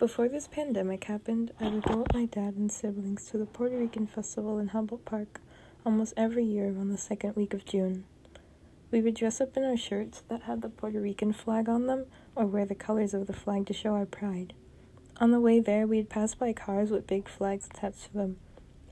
[0.00, 3.76] Before this pandemic happened, I would go with my dad and siblings to the Puerto
[3.76, 5.42] Rican Festival in Humboldt Park
[5.84, 8.04] almost every year around the second week of June.
[8.90, 12.06] We would dress up in our shirts that had the Puerto Rican flag on them
[12.34, 14.54] or wear the colors of the flag to show our pride.
[15.18, 18.38] On the way there, we'd pass by cars with big flags attached to them,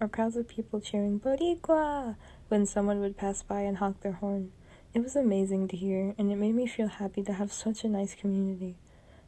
[0.00, 2.16] or crowds of people cheering Boricua
[2.48, 4.50] when someone would pass by and honk their horn.
[4.92, 7.88] It was amazing to hear, and it made me feel happy to have such a
[7.88, 8.74] nice community.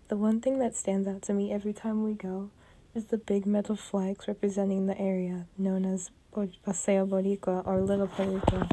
[0.09, 2.49] The one thing that stands out to me every time we go
[2.95, 8.67] is the big metal flags representing the area known as Paseo Boricua or Little Puerto.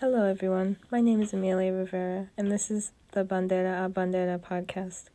[0.00, 0.78] Hello, everyone.
[0.90, 5.10] My name is Amelia Rivera, and this is the Bandera a Bandera podcast.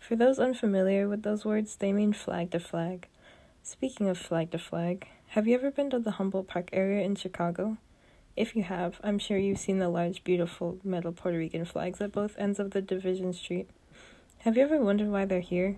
[0.00, 3.06] For those unfamiliar with those words, they mean flag to flag.
[3.62, 7.16] Speaking of flag to flag, have you ever been to the Humboldt Park area in
[7.16, 7.76] Chicago?
[8.34, 12.12] If you have, I'm sure you've seen the large, beautiful metal Puerto Rican flags at
[12.12, 13.68] both ends of the Division Street.
[14.38, 15.76] Have you ever wondered why they're here?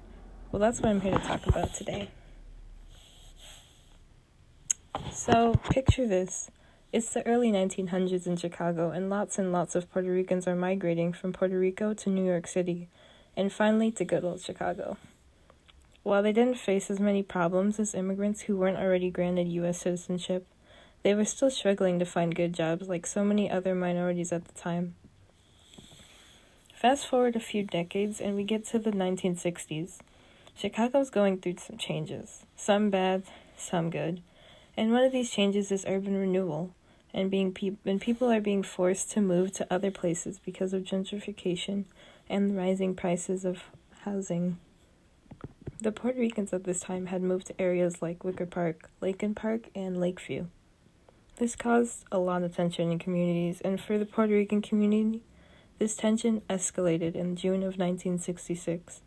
[0.53, 2.11] Well, that's what I'm here to talk about today.
[5.11, 6.49] So, picture this.
[6.93, 11.13] It's the early 1900s in Chicago, and lots and lots of Puerto Ricans are migrating
[11.13, 12.89] from Puerto Rico to New York City,
[13.37, 14.97] and finally to good old Chicago.
[16.05, 19.81] While they didn't face as many problems as immigrants who weren't already granted U.S.
[19.81, 20.47] citizenship,
[21.05, 24.55] they were still struggling to find good jobs like so many other minorities at the
[24.55, 24.95] time.
[26.75, 29.99] Fast forward a few decades and we get to the 1960s.
[30.57, 33.23] Chicago's going through some changes, some bad,
[33.57, 34.23] some good.
[34.77, 36.75] And one of these changes is urban renewal,
[37.13, 40.83] and being pe- and people are being forced to move to other places because of
[40.83, 41.85] gentrification
[42.29, 43.65] and the rising prices of
[44.01, 44.59] housing.
[45.81, 49.69] The Puerto Ricans at this time had moved to areas like Wicker Park, Lincoln Park,
[49.75, 50.47] and Lakeview.
[51.37, 55.21] This caused a lot of tension in communities, and for the Puerto Rican community,
[55.81, 59.01] this tension escalated in June of 1966.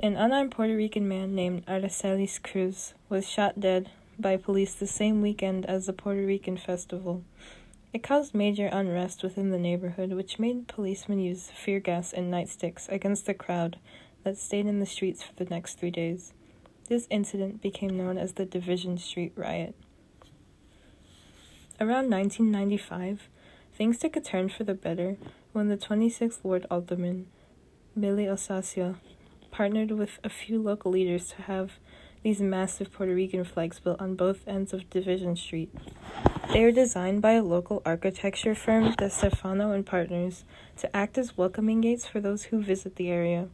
[0.00, 5.22] An unarmed Puerto Rican man named Aracelis Cruz was shot dead by police the same
[5.22, 7.22] weekend as the Puerto Rican festival.
[7.92, 12.88] It caused major unrest within the neighborhood, which made policemen use fear gas and nightsticks
[12.88, 13.78] against the crowd
[14.24, 16.32] that stayed in the streets for the next three days.
[16.88, 19.76] This incident became known as the Division Street Riot.
[21.78, 23.28] Around 1995,
[23.74, 25.18] things took a turn for the better
[25.52, 27.26] when the 26th Ward Alderman,
[27.98, 28.96] Billy Ocasio,
[29.50, 31.72] partnered with a few local leaders to have
[32.22, 35.70] these massive Puerto Rican flags built on both ends of Division Street.
[36.50, 40.44] They are designed by a local architecture firm, De Stefano and Partners,
[40.78, 43.48] to act as welcoming gates for those who visit the area.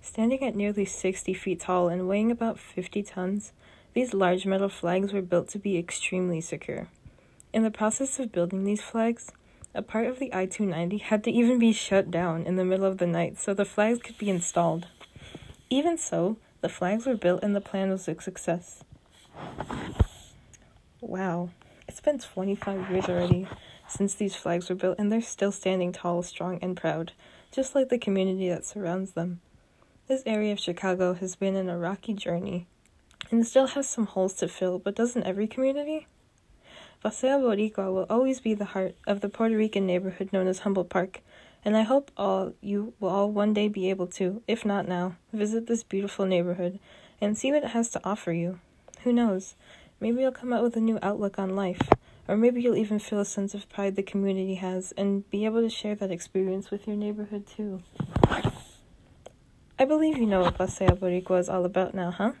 [0.00, 3.52] Standing at nearly 60 feet tall and weighing about 50 tons,
[3.94, 6.88] these large metal flags were built to be extremely secure.
[7.52, 9.32] In the process of building these flags,
[9.74, 12.86] a part of the I 290 had to even be shut down in the middle
[12.86, 14.86] of the night so the flags could be installed.
[15.68, 18.84] Even so, the flags were built and the plan was a success.
[21.00, 21.50] Wow,
[21.88, 23.48] it's been 25 years already
[23.88, 27.12] since these flags were built, and they're still standing tall, strong, and proud,
[27.50, 29.40] just like the community that surrounds them.
[30.06, 32.68] This area of Chicago has been in a rocky journey
[33.32, 36.06] and still has some holes to fill, but doesn't every community?
[37.02, 40.90] Paseo Boricua will always be the heart of the Puerto Rican neighborhood known as Humboldt
[40.90, 41.22] Park,
[41.64, 45.16] and I hope all you will all one day be able to, if not now,
[45.32, 46.78] visit this beautiful neighborhood
[47.18, 48.60] and see what it has to offer you.
[49.04, 49.54] Who knows?
[49.98, 51.88] Maybe you'll come out with a new outlook on life,
[52.28, 55.62] or maybe you'll even feel a sense of pride the community has and be able
[55.62, 57.82] to share that experience with your neighborhood too.
[59.78, 62.32] I believe you know what Paseo Boricua is all about now, huh?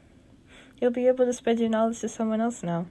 [0.82, 2.84] You'll be able to spread your knowledge to someone else now.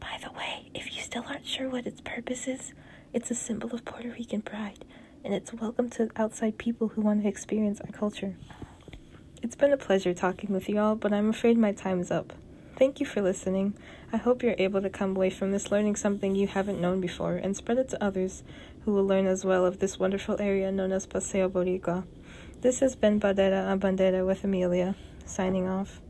[0.00, 2.72] By the way, if you still aren't sure what its purpose is,
[3.12, 4.84] it's a symbol of Puerto Rican pride,
[5.24, 8.36] and it's welcome to outside people who want to experience our culture.
[9.42, 12.32] It's been a pleasure talking with you all, but I'm afraid my time's up.
[12.76, 13.74] Thank you for listening.
[14.12, 17.36] I hope you're able to come away from this learning something you haven't known before
[17.36, 18.42] and spread it to others
[18.84, 22.04] who will learn as well of this wonderful area known as Paseo Boricua.
[22.60, 24.94] This has been Bandera a Bandera with Amelia,
[25.26, 26.00] signing off.